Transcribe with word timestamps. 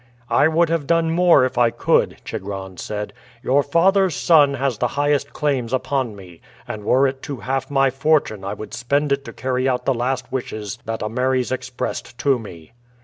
"I 0.31 0.47
would 0.47 0.69
have 0.69 0.87
done 0.87 1.11
more 1.11 1.45
if 1.45 1.59
I 1.59 1.69
could," 1.69 2.17
Chigron 2.25 2.77
said. 2.77 3.13
"Your 3.43 3.61
father's 3.61 4.15
son 4.15 4.55
has 4.55 4.79
the 4.79 4.87
highest 4.97 5.31
claims 5.31 5.73
upon 5.73 6.15
me, 6.15 6.41
and 6.67 6.83
were 6.83 7.05
it 7.05 7.21
to 7.21 7.37
half 7.37 7.69
my 7.69 7.91
fortune 7.91 8.43
I 8.43 8.55
would 8.55 8.73
spend 8.73 9.11
it 9.11 9.23
to 9.25 9.31
carry 9.31 9.69
out 9.69 9.85
the 9.85 9.93
last 9.93 10.31
wishes 10.31 10.79
that 10.85 11.03
Ameres 11.03 11.51
expressed 11.51 12.17
to 12.17 12.39
me." 12.39 12.71